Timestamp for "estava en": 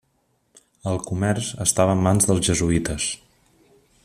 1.67-2.03